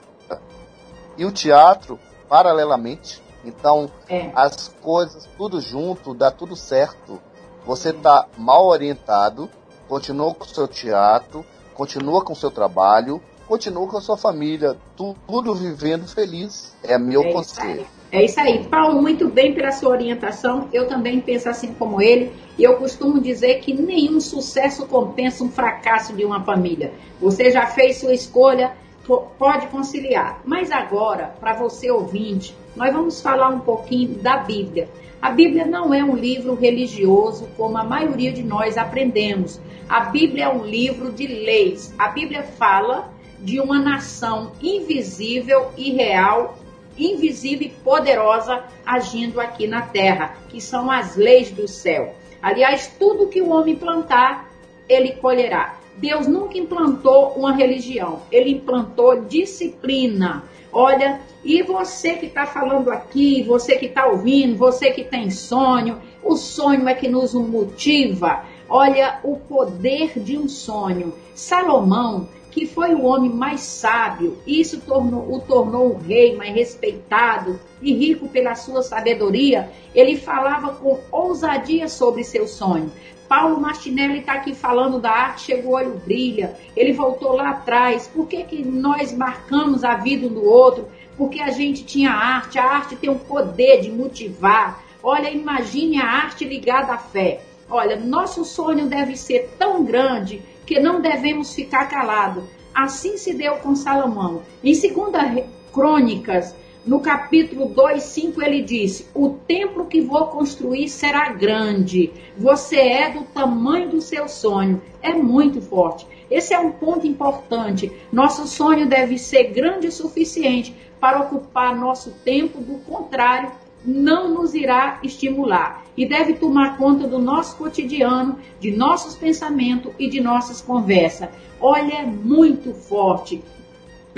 [1.17, 3.26] e o teatro paralelamente.
[3.43, 4.31] Então, é.
[4.35, 7.19] as coisas tudo junto, dá tudo certo.
[7.65, 9.49] Você está mal orientado,
[9.87, 14.75] continua com o seu teatro, continua com o seu trabalho, continua com a sua família,
[14.95, 16.75] tudo vivendo feliz.
[16.83, 17.87] É meu é conselho.
[18.11, 18.63] É isso aí.
[18.65, 20.69] Paulo, muito bem pela sua orientação.
[20.71, 22.31] Eu também penso assim como ele.
[22.57, 26.93] E eu costumo dizer que nenhum sucesso compensa um fracasso de uma família.
[27.19, 28.75] Você já fez sua escolha,
[29.07, 30.41] pode conciliar.
[30.45, 34.89] Mas agora, para você ouvinte, nós vamos falar um pouquinho da Bíblia.
[35.21, 39.59] A Bíblia não é um livro religioso como a maioria de nós aprendemos.
[39.89, 41.93] A Bíblia é um livro de leis.
[41.97, 46.57] A Bíblia fala de uma nação invisível e real,
[46.97, 52.13] invisível e poderosa agindo aqui na terra, que são as leis do céu.
[52.41, 54.49] Aliás, tudo que o homem plantar,
[54.87, 55.75] ele colherá.
[55.97, 60.43] Deus nunca implantou uma religião, ele implantou disciplina.
[60.71, 65.97] Olha, e você que está falando aqui, você que está ouvindo, você que tem sonho,
[66.23, 68.43] o sonho é que nos motiva.
[68.69, 71.13] Olha o poder de um sonho.
[71.33, 77.59] Salomão, que foi o homem mais sábio, isso tornou, o tornou um rei mais respeitado
[77.81, 82.91] e rico pela sua sabedoria, ele falava com ousadia sobre seu sonho.
[83.27, 88.07] Paulo Martinelli está aqui falando da arte, chegou o olho brilha, ele voltou lá atrás.
[88.07, 90.87] Por que, que nós marcamos a vida um do outro?
[91.17, 94.81] Porque a gente tinha arte, a arte tem um poder de motivar.
[95.03, 97.41] Olha, imagine a arte ligada à fé.
[97.69, 102.45] Olha, nosso sonho deve ser tão grande que não devemos ficar calados.
[102.73, 104.43] Assim se deu com Salomão.
[104.63, 106.55] Em 2 Crônicas,
[106.87, 112.13] no capítulo 2, 5, ele disse: O templo que vou construir será grande.
[112.37, 114.81] Você é do tamanho do seu sonho.
[115.01, 116.07] É muito forte.
[116.31, 117.91] Esse é um ponto importante.
[118.09, 123.51] Nosso sonho deve ser grande o suficiente para ocupar nosso tempo, do contrário,
[123.85, 130.09] não nos irá estimular e deve tomar conta do nosso cotidiano, de nossos pensamentos e
[130.09, 131.29] de nossas conversas.
[131.59, 133.43] Olha, é muito forte.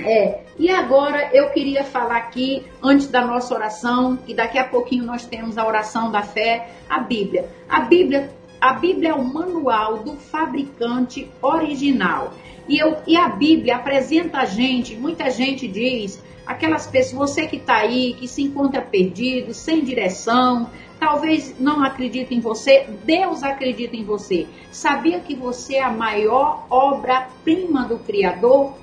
[0.05, 5.03] É, e agora eu queria falar aqui, antes da nossa oração, que daqui a pouquinho
[5.03, 7.49] nós temos a oração da fé, a Bíblia.
[7.67, 12.33] A Bíblia, a Bíblia é o manual do fabricante original.
[12.67, 17.55] E, eu, e a Bíblia apresenta a gente, muita gente diz, aquelas pessoas, você que
[17.55, 23.95] está aí, que se encontra perdido, sem direção, talvez não acredite em você, Deus acredita
[23.95, 24.47] em você.
[24.71, 28.73] Sabia que você é a maior obra-prima do Criador?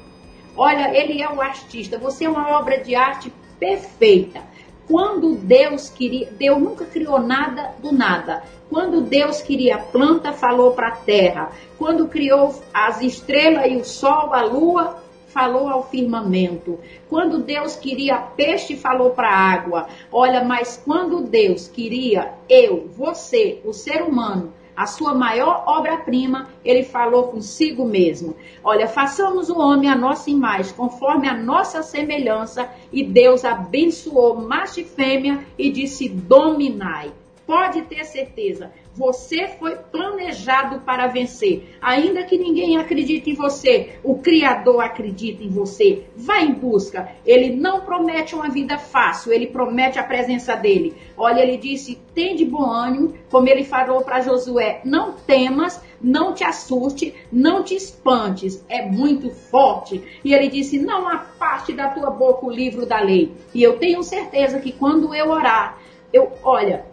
[0.57, 4.41] Olha, ele é o artista, você é uma obra de arte perfeita.
[4.89, 8.43] Quando Deus queria, Deus nunca criou nada do nada.
[8.71, 11.51] Quando Deus queria planta, falou para a terra.
[11.77, 16.79] Quando criou as estrelas e o sol, a lua, falou ao firmamento.
[17.11, 19.87] Quando Deus queria peixe, falou para a água.
[20.11, 26.83] Olha, mas quando Deus queria eu, você, o ser humano, a sua maior obra-prima, ele
[26.83, 28.37] falou consigo mesmo.
[28.63, 34.81] Olha, façamos o homem a nossa imagem, conforme a nossa semelhança, e Deus abençoou macho
[34.81, 37.11] e fêmea e disse: dominai.
[37.47, 41.77] Pode ter certeza, você foi planejado para vencer.
[41.83, 46.05] Ainda que ninguém acredite em você, o Criador acredita em você.
[46.17, 47.11] Vá em busca.
[47.25, 50.95] Ele não promete uma vida fácil, ele promete a presença dele.
[51.17, 56.33] Olha, ele disse: tem de bom ânimo, como ele falou para Josué: não temas, não
[56.33, 58.65] te assuste, não te espantes.
[58.67, 60.03] É muito forte.
[60.25, 63.35] E ele disse: não há parte da tua boca o livro da lei.
[63.55, 65.79] E eu tenho certeza que quando eu orar,
[66.13, 66.87] eu, olha,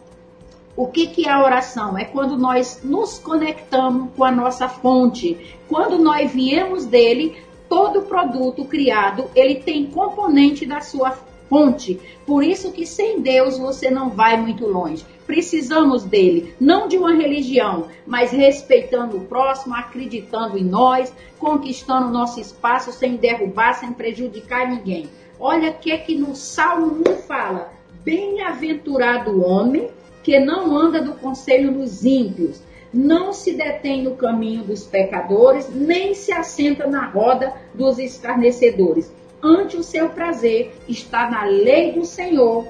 [0.76, 1.98] o que, que é a oração?
[1.98, 5.56] É quando nós nos conectamos com a nossa fonte.
[5.70, 7.38] Quando nós viemos dele,
[7.70, 11.12] todo produto criado, ele tem componente da sua
[11.48, 12.00] fonte.
[12.26, 15.06] Por isso que sem Deus você não vai muito longe.
[15.28, 22.40] Precisamos dele, não de uma religião, mas respeitando o próximo, acreditando em nós, conquistando nosso
[22.40, 25.08] espaço sem derrubar, sem prejudicar ninguém.
[25.40, 27.72] Olha o que que no Salmo 1 fala:
[28.04, 29.90] Bem-aventurado o homem
[30.24, 32.62] que não anda do conselho dos ímpios,
[32.94, 39.12] não se detém no caminho dos pecadores, nem se assenta na roda dos escarnecedores.
[39.42, 42.68] Ante o seu prazer está na lei do Senhor.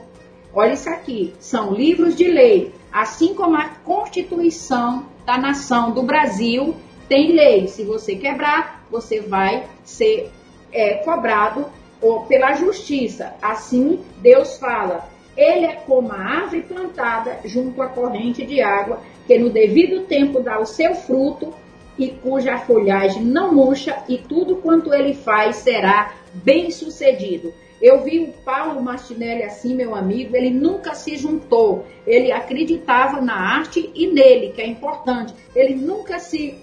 [0.54, 6.76] Olha isso aqui, são livros de lei, assim como a Constituição da nação do Brasil
[7.08, 7.68] tem lei.
[7.68, 10.32] Se você quebrar, você vai ser
[10.72, 11.66] é, cobrado
[12.02, 13.34] ou pela justiça.
[13.42, 19.38] Assim Deus fala: ele é como a árvore plantada junto à corrente de água, que
[19.38, 21.54] no devido tempo dá o seu fruto,
[21.98, 27.54] e cuja folhagem não murcha, e tudo quanto ele faz será bem sucedido.
[27.82, 31.86] Eu vi o Paulo Martinelli assim, meu amigo, ele nunca se juntou.
[32.08, 35.34] Ele acreditava na arte e nele, que é importante.
[35.54, 36.56] Ele nunca se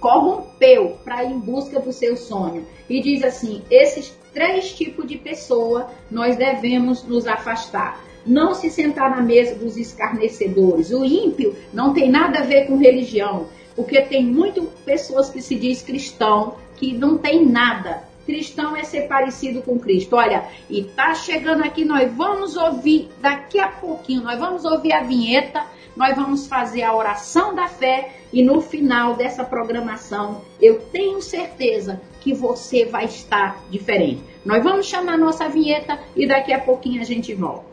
[0.00, 2.66] corrompeu para ir em busca do seu sonho.
[2.90, 8.04] E diz assim: esses três tipos de pessoa nós devemos nos afastar.
[8.26, 10.90] Não se sentar na mesa dos escarnecedores.
[10.90, 15.54] O ímpio não tem nada a ver com religião, porque tem muitas pessoas que se
[15.54, 20.16] diz cristão que não tem nada cristão é ser parecido com Cristo.
[20.16, 25.02] Olha, e tá chegando aqui, nós vamos ouvir daqui a pouquinho, nós vamos ouvir a
[25.02, 25.64] vinheta,
[25.96, 32.00] nós vamos fazer a oração da fé e no final dessa programação, eu tenho certeza
[32.20, 34.22] que você vai estar diferente.
[34.44, 37.64] Nós vamos chamar nossa vinheta e daqui a pouquinho a gente volta.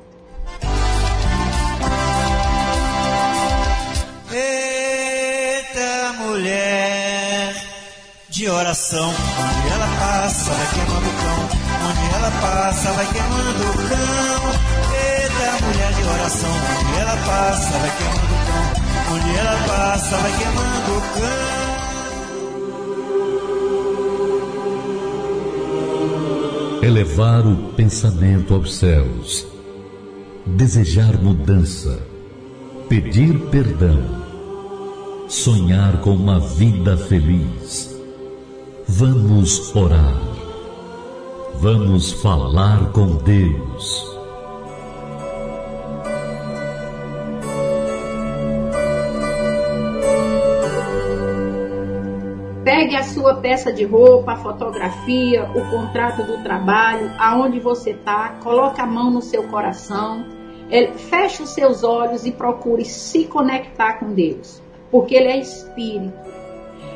[4.31, 7.55] Eita mulher
[8.29, 9.09] de oração.
[9.09, 11.39] Onde ela passa, vai queimando o cão.
[11.89, 14.80] Onde ela passa, vai queimando o cão.
[16.11, 16.49] Eita, mulher de oração.
[16.81, 18.63] Onde ela passa, vai queimando o cão.
[19.15, 21.31] Onde ela passa, vai queimando o cão.
[26.83, 29.47] Elevar o pensamento aos céus.
[30.45, 31.99] Desejar mudança.
[32.89, 34.21] Pedir perdão.
[35.27, 37.91] Sonhar com uma vida feliz
[38.93, 40.21] Vamos orar.
[41.61, 44.10] Vamos falar com Deus.
[52.91, 58.35] Pegue a sua peça de roupa, a fotografia, o contrato do trabalho, aonde você está,
[58.43, 60.25] coloque a mão no seu coração,
[61.09, 64.61] feche os seus olhos e procure se conectar com Deus,
[64.91, 66.13] porque Ele é Espírito.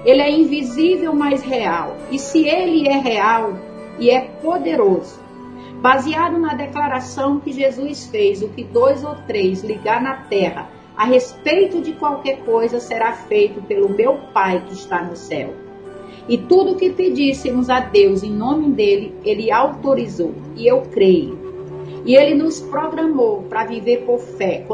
[0.04, 1.96] Ele é invisível, mas real.
[2.12, 3.54] E se ele é real
[3.98, 5.18] e é poderoso,
[5.82, 10.68] baseado na declaração que Jesus fez, o que dois ou três ligar na terra
[10.98, 15.65] a respeito de qualquer coisa será feito pelo meu Pai que está no céu.
[16.28, 20.34] E tudo que pedíssemos a Deus em nome dele, ele autorizou.
[20.56, 21.38] E eu creio.
[22.06, 24.66] E ele nos programou para viver por fé.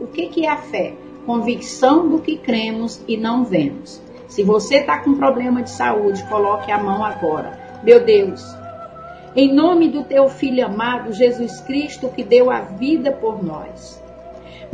[0.00, 0.94] O que é a fé?
[1.24, 4.00] Convicção do que cremos e não vemos.
[4.28, 7.80] Se você está com problema de saúde, coloque a mão agora.
[7.82, 8.42] Meu Deus,
[9.34, 14.02] em nome do teu filho amado, Jesus Cristo, que deu a vida por nós.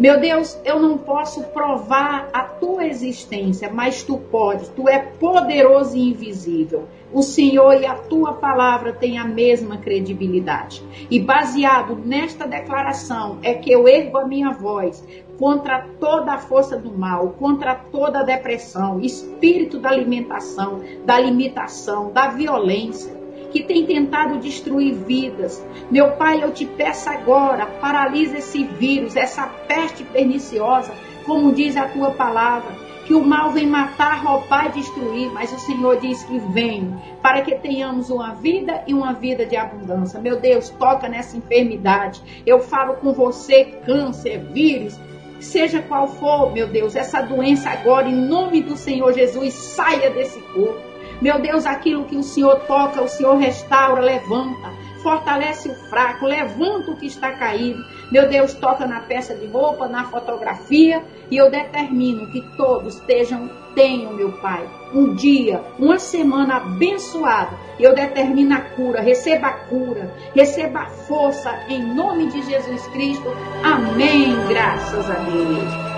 [0.03, 4.69] Meu Deus, eu não posso provar a tua existência, mas tu podes.
[4.71, 6.89] Tu é poderoso e invisível.
[7.13, 10.83] O Senhor e a tua palavra têm a mesma credibilidade.
[11.09, 15.07] E baseado nesta declaração é que eu ergo a minha voz
[15.39, 22.11] contra toda a força do mal, contra toda a depressão, espírito da alimentação, da limitação,
[22.11, 23.22] da violência
[23.53, 25.65] que tem tentado destruir vidas.
[25.91, 30.93] Meu Pai, eu te peço agora, paralisa esse vírus, essa peste perniciosa,
[31.27, 32.75] como diz a tua palavra,
[33.05, 37.43] que o mal vem matar, roubar e destruir, mas o Senhor diz que vem para
[37.43, 40.21] que tenhamos uma vida e uma vida de abundância.
[40.21, 42.23] Meu Deus, toca nessa enfermidade.
[42.47, 44.99] Eu falo com você, câncer, vírus,
[45.41, 50.41] seja qual for, meu Deus, essa doença agora, em nome do Senhor Jesus, saia desse
[50.41, 50.92] corpo.
[51.23, 54.73] Meu Deus, aquilo que o Senhor toca, o Senhor restaura, levanta,
[55.05, 57.81] fortalece o fraco, levanta o que está caído.
[58.11, 61.01] Meu Deus, toca na peça de roupa, na fotografia,
[61.31, 67.57] e eu determino que todos estejam, tenham, meu Pai, um dia, uma semana abençoada.
[67.79, 73.33] Eu determino a cura, receba a cura, receba a força, em nome de Jesus Cristo.
[73.63, 74.35] Amém.
[74.49, 75.92] Graças a Deus.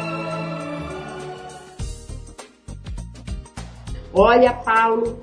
[4.16, 5.18] Olha, Paulo,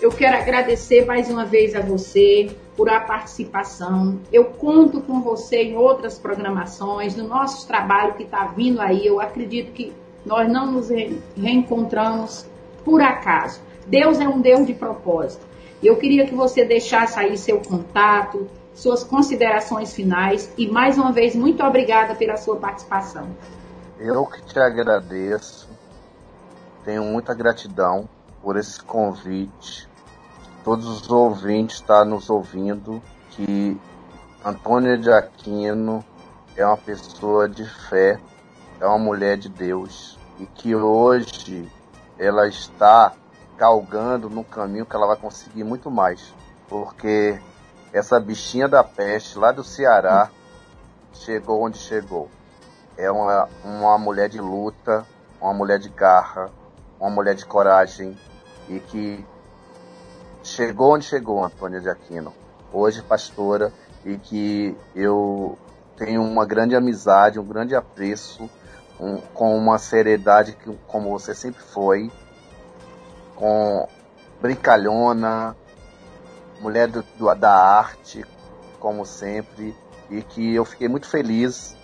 [0.00, 4.20] eu quero agradecer mais uma vez a você por a participação.
[4.32, 9.04] Eu conto com você em outras programações, no nosso trabalho que está vindo aí.
[9.04, 9.92] Eu acredito que
[10.24, 10.90] nós não nos
[11.36, 12.46] reencontramos
[12.84, 13.60] por acaso.
[13.88, 15.44] Deus é um Deus de propósito.
[15.82, 21.34] Eu queria que você deixasse aí seu contato, suas considerações finais e mais uma vez
[21.34, 23.26] muito obrigada pela sua participação.
[23.98, 25.68] Eu que te agradeço.
[26.84, 28.08] Tenho muita gratidão
[28.42, 29.88] por esse convite.
[30.64, 33.80] Todos os ouvintes estão tá nos ouvindo que
[34.44, 36.04] Antônia de Aquino
[36.56, 38.18] é uma pessoa de fé,
[38.80, 41.70] é uma mulher de Deus e que hoje
[42.18, 43.12] ela está
[43.56, 46.32] galgando no caminho que ela vai conseguir muito mais,
[46.68, 47.38] porque
[47.92, 50.30] essa bichinha da peste lá do Ceará
[51.12, 52.30] chegou onde chegou.
[52.96, 55.06] É uma, uma mulher de luta,
[55.40, 56.50] uma mulher de garra,
[56.98, 58.16] uma mulher de coragem
[58.70, 59.26] e que
[60.44, 62.32] chegou onde chegou, Antônia de Aquino.
[62.72, 63.72] Hoje pastora
[64.04, 65.58] e que eu
[65.96, 68.48] tenho uma grande amizade, um grande apreço,
[68.98, 72.10] um, com uma seriedade que, como você sempre foi,
[73.34, 73.88] com
[74.40, 75.56] brincalhona,
[76.60, 78.24] mulher do, do, da arte,
[78.78, 79.76] como sempre,
[80.08, 81.76] e que eu fiquei muito feliz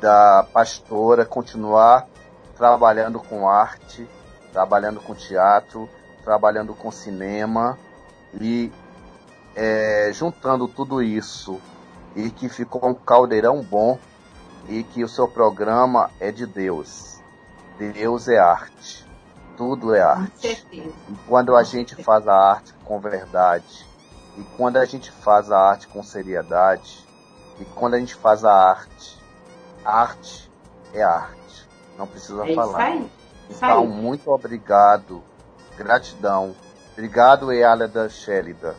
[0.00, 2.08] da pastora continuar
[2.56, 4.06] trabalhando com arte,
[4.52, 5.88] trabalhando com teatro,
[6.24, 7.78] trabalhando com cinema
[8.40, 8.72] e
[9.54, 11.60] é, juntando tudo isso
[12.14, 13.98] e que ficou um caldeirão bom
[14.68, 17.20] e que o seu programa é de Deus.
[17.78, 19.06] Deus é arte.
[19.56, 20.66] Tudo é arte.
[20.72, 20.92] E
[21.26, 23.86] quando a gente faz a arte com verdade,
[24.36, 27.04] e quando a gente faz a arte com seriedade,
[27.58, 29.18] e quando a gente faz a arte,
[29.84, 30.50] arte
[30.92, 31.68] é arte.
[31.96, 33.02] Não precisa é falar.
[33.50, 35.22] Então, muito obrigado.
[35.78, 36.56] Gratidão.
[36.92, 38.74] Obrigado, Eálida Shélida.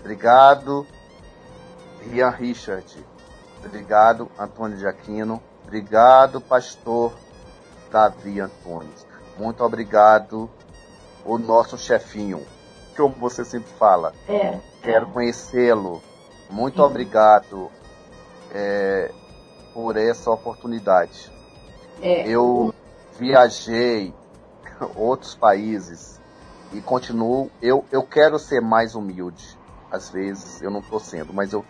[0.00, 0.86] Obrigado,
[2.00, 3.06] Rian Richard.
[3.62, 5.42] Obrigado, Antônio de Aquino.
[5.62, 7.12] Obrigado, pastor
[7.90, 9.06] Davi Antunes.
[9.38, 10.48] Muito obrigado,
[11.24, 12.46] o nosso chefinho,
[12.96, 14.14] como você sempre fala.
[14.26, 14.58] É.
[14.82, 16.02] Quero conhecê-lo.
[16.48, 16.88] Muito uhum.
[16.88, 17.70] obrigado
[18.52, 19.10] é,
[19.74, 21.30] por essa oportunidade.
[22.00, 22.26] É.
[22.26, 22.72] Eu
[23.18, 24.14] viajei
[24.94, 26.20] outros países
[26.72, 27.50] e continuo.
[27.60, 29.58] Eu, eu quero ser mais humilde.
[29.90, 31.64] Às vezes eu não estou sendo, mas eu,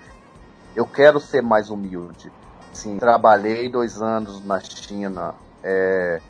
[0.75, 2.33] eu quero ser mais humilde.
[2.73, 5.35] Sim, trabalhei dois anos na China.
[5.63, 6.21] É,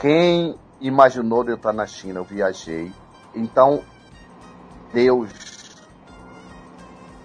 [0.00, 2.20] quem imaginou eu estar na China?
[2.20, 2.92] Eu viajei.
[3.34, 3.82] Então,
[4.92, 5.30] Deus,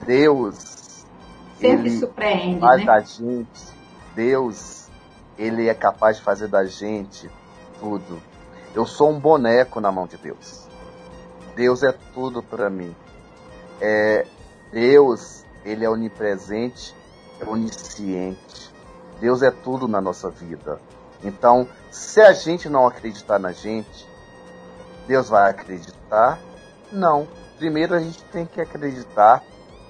[0.05, 1.05] Deus,
[1.59, 2.85] sempre ele surpreende, faz né?
[2.85, 3.73] da gente,
[4.15, 4.89] Deus,
[5.37, 7.29] ele é capaz de fazer da gente
[7.79, 8.21] tudo.
[8.77, 10.67] Eu sou um boneco na mão de Deus.
[11.55, 12.95] Deus é tudo para mim.
[13.81, 14.23] É,
[14.71, 16.95] Deus ele é onipresente,
[17.39, 18.71] é onisciente.
[19.19, 20.79] Deus é tudo na nossa vida.
[21.23, 24.07] Então, se a gente não acreditar na gente,
[25.07, 26.37] Deus vai acreditar?
[26.91, 27.27] Não.
[27.57, 29.43] Primeiro a gente tem que acreditar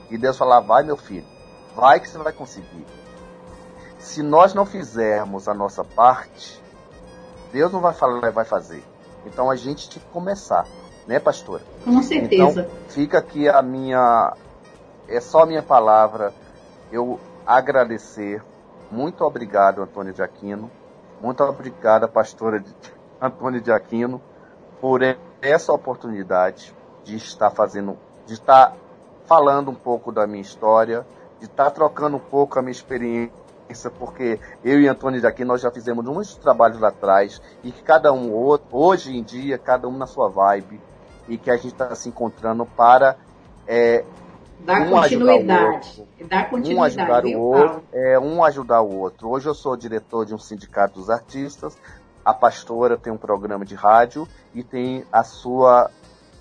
[0.10, 1.28] e Deus falar: vai, meu filho,
[1.76, 2.86] vai que você vai conseguir.
[4.00, 6.66] Se nós não fizermos a nossa parte,
[7.52, 8.84] Deus não vai falar, vai fazer.
[9.26, 10.66] Então a gente tem que começar,
[11.08, 11.64] né, pastora?
[11.84, 12.62] Com certeza.
[12.62, 14.34] Então, fica aqui a minha
[15.08, 16.34] é só a minha palavra.
[16.92, 18.44] Eu agradecer.
[18.92, 20.70] Muito obrigado, Antônio de Aquino.
[21.22, 22.64] Muito obrigado, pastora.
[23.20, 24.22] Antônio de Aquino,
[24.80, 25.02] por
[25.42, 28.76] essa oportunidade de estar fazendo, de estar
[29.26, 31.06] falando um pouco da minha história,
[31.40, 33.34] de estar trocando um pouco a minha experiência,
[34.00, 37.84] porque eu e Antônio de Aquino nós já fizemos muitos trabalhos lá atrás e que
[37.84, 38.32] cada um
[38.72, 40.80] hoje em dia cada um na sua vibe
[41.28, 43.18] e que a gente está se encontrando para
[43.68, 44.06] é,
[44.60, 46.08] Dar um continuidade.
[46.28, 46.76] Dar continuidade.
[46.76, 49.30] Um ajudar o outro, é, um ajudar o outro.
[49.30, 51.78] Hoje eu sou diretor de um sindicato dos artistas.
[52.26, 55.92] A pastora tem um programa de rádio e tem a sua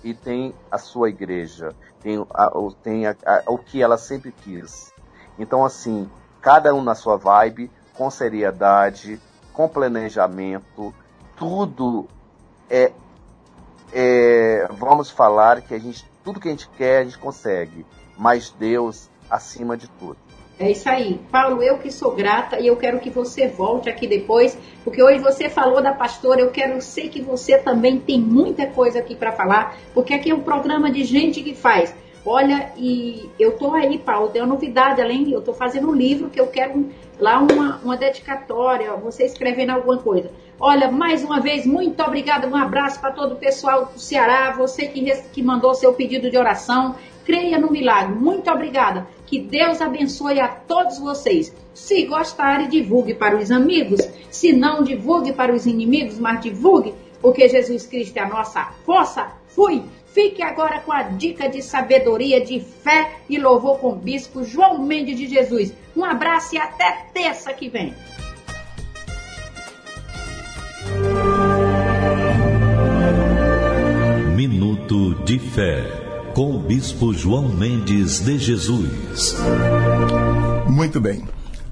[0.03, 1.75] e tem a sua igreja.
[2.01, 2.51] Tem, a,
[2.83, 4.91] tem a, a, o que ela sempre quis.
[5.37, 6.09] Então assim,
[6.47, 9.19] cada um na sua vibe, com seriedade,
[9.51, 10.95] com planejamento,
[11.35, 12.07] tudo
[12.69, 12.93] é,
[13.91, 17.85] é vamos falar que a gente tudo que a gente quer a gente consegue
[18.17, 20.15] mas Deus acima de tudo.
[20.57, 21.19] É isso aí.
[21.29, 25.19] Paulo, eu que sou grata e eu quero que você volte aqui depois, porque hoje
[25.19, 29.33] você falou da pastora, eu quero sei que você também tem muita coisa aqui para
[29.33, 31.93] falar, porque aqui é um programa de gente que faz.
[32.29, 36.29] Olha, e eu tô aí, Paulo, tem uma novidade, além, eu tô fazendo um livro
[36.29, 40.29] que eu quero lá uma, uma dedicatória, você escrevendo alguma coisa.
[40.59, 44.87] Olha, mais uma vez, muito obrigada, um abraço para todo o pessoal do Ceará, você
[44.87, 48.13] que, que mandou seu pedido de oração, creia no milagre.
[48.13, 49.07] Muito obrigada.
[49.25, 51.55] Que Deus abençoe a todos vocês.
[51.73, 54.01] Se gostarem, divulgue para os amigos.
[54.29, 59.31] Se não, divulgue para os inimigos, mas divulgue, porque Jesus Cristo é a nossa força.
[59.47, 59.81] Fui!
[60.17, 64.83] Fique agora com a dica de sabedoria, de fé e louvor com o bispo João
[64.83, 65.71] Mendes de Jesus.
[65.95, 67.93] Um abraço e até terça que vem.
[74.35, 75.83] Minuto de Fé
[76.33, 79.35] com o Bispo João Mendes de Jesus.
[80.67, 81.27] Muito bem.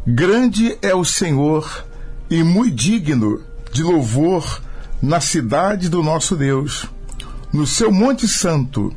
[0.05, 1.83] Grande é o Senhor
[2.29, 4.61] e muito digno de louvor
[5.01, 6.87] na cidade do nosso Deus,
[7.55, 8.93] no seu Monte Santo,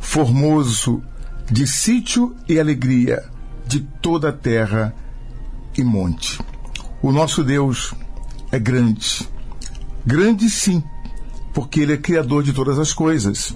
[0.00, 1.00] formoso
[1.48, 3.24] de sítio e alegria
[3.68, 4.92] de toda a terra
[5.76, 6.40] e monte.
[7.00, 7.94] O nosso Deus
[8.50, 9.28] é grande,
[10.04, 10.82] Grande sim,
[11.54, 13.54] porque ele é criador de todas as coisas.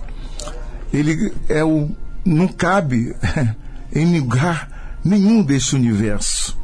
[0.93, 1.91] Ele é o
[2.25, 3.17] não cabe
[3.93, 6.57] em lugar nenhum deste universo.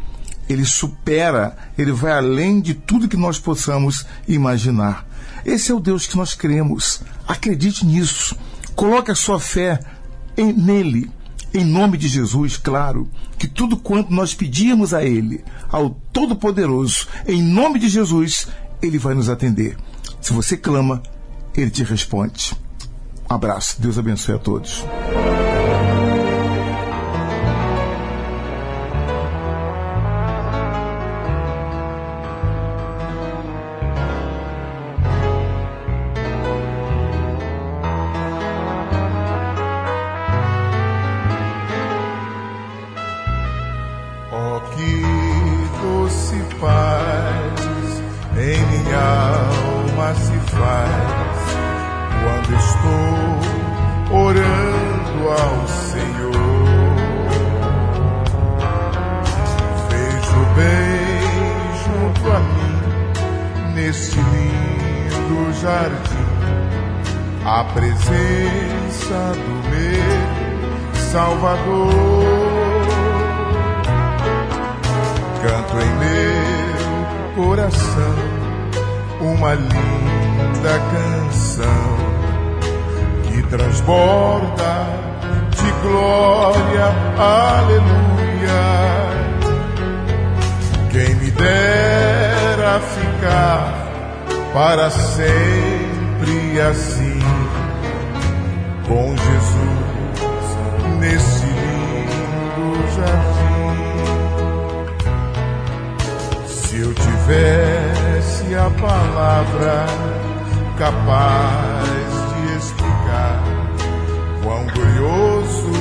[0.49, 5.08] Ele supera, ele vai além de tudo que nós possamos imaginar.
[5.49, 7.01] Esse é o Deus que nós cremos.
[7.27, 8.37] Acredite nisso.
[8.77, 9.81] Coloque a sua fé
[10.37, 11.11] em, nele.
[11.55, 17.43] Em nome de Jesus, claro, que tudo quanto nós pedimos a Ele, ao Todo-Poderoso, em
[17.43, 18.47] nome de Jesus,
[18.83, 19.79] Ele vai nos atender.
[20.21, 21.03] Se você clama,
[21.57, 22.53] Ele te responde.
[23.31, 23.81] Um abraço.
[23.81, 24.85] Deus abençoe a todos.
[63.79, 66.27] neste lindo jardim
[67.45, 72.29] a presença do meu Salvador.
[75.43, 78.19] Canto em meu coração
[79.21, 81.97] uma linda canção
[83.29, 84.75] que transborda
[85.51, 88.63] de glória, aleluia.
[90.91, 93.75] Quem me dera ficar ficar
[94.53, 97.19] para sempre assim
[98.87, 100.57] com Jesus
[100.99, 103.79] nesse lindo jardim.
[106.47, 109.87] Se eu tivesse a palavra
[110.79, 111.89] capaz
[112.35, 113.43] de explicar
[114.43, 115.73] quão glorioso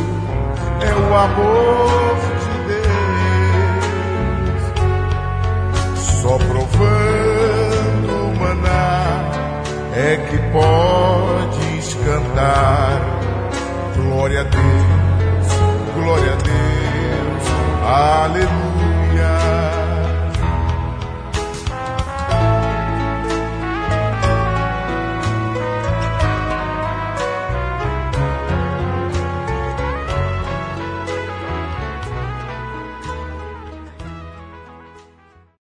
[0.82, 2.94] é o amor de Deus,
[6.22, 7.27] só provando
[13.96, 15.48] Glória a Deus,
[15.96, 17.44] glória a Deus,
[17.84, 18.67] aleluia.